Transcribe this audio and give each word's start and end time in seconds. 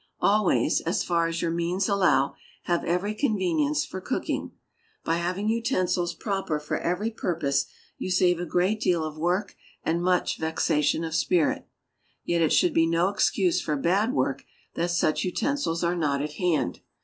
Always, 0.19 0.79
as 0.81 1.03
far 1.03 1.27
as 1.27 1.43
your 1.43 1.51
means 1.51 1.87
allow, 1.87 2.33
have 2.63 2.83
every 2.83 3.13
convenience 3.13 3.85
for 3.85 4.01
cooking. 4.01 4.51
By 5.03 5.17
having 5.17 5.47
utensils 5.47 6.15
proper 6.15 6.59
for 6.59 6.79
every 6.79 7.11
purpose 7.11 7.67
you 7.99 8.09
save 8.09 8.39
a 8.39 8.45
great 8.47 8.79
deal 8.79 9.03
of 9.03 9.19
work 9.19 9.55
and 9.83 10.01
much 10.01 10.39
vexation 10.39 11.03
of 11.03 11.13
spirit. 11.13 11.67
Yet 12.25 12.41
it 12.41 12.51
should 12.51 12.73
be 12.73 12.87
no 12.87 13.09
excuse 13.09 13.61
for 13.61 13.77
bad 13.77 14.11
work 14.11 14.43
that 14.73 14.89
such 14.89 15.23
utensils 15.23 15.83
are 15.83 15.95
not 15.95 16.23
at 16.23 16.33
hand. 16.33 16.79